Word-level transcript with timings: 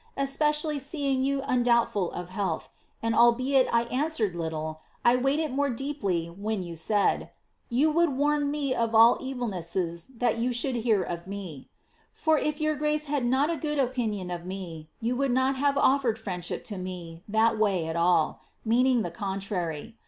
especially 0.17 0.79
seeing 0.79 1.21
jroo 1.21 1.45
undoubtful 1.47 2.09
of 2.13 2.29
health, 2.29 2.69
and 3.03 3.13
albeit 3.13 3.67
I 3.71 3.83
answered 3.93 4.35
little, 4.35 4.81
I 5.05 5.15
weighed 5.15 5.39
it 5.39 5.51
more 5.53 5.69
deeper 5.69 6.31
when 6.33 6.63
you 6.63 6.73
said^— 6.73 7.29
^*yoii 7.71 7.93
would 7.93 8.09
warn 8.17 8.49
me 8.49 8.73
of 8.73 8.95
all 8.95 9.19
evilnesset 9.19 10.07
that 10.17 10.37
yoa 10.37 10.55
should 10.55 10.75
hear 10.77 11.03
of 11.03 11.27
me,* 11.27 11.69
for 12.13 12.39
if 12.39 12.59
your 12.59 12.73
grace 12.75 13.05
had 13.05 13.23
not 13.27 13.51
a 13.51 13.57
good 13.57 13.77
opinion 13.77 14.31
of 14.31 14.43
me, 14.43 14.89
jou 15.03 15.15
would 15.17 15.31
not 15.31 15.55
have 15.57 15.75
olTereil 15.75 16.17
friendship 16.17 16.63
to 16.63 16.79
me 16.79 17.21
that 17.29 17.59
way 17.59 17.85
at 17.85 17.95
all,— 17.95 18.41
meaning 18.65 19.03
the 19.03 19.11
con 19.11 19.39
trary. 19.39 19.93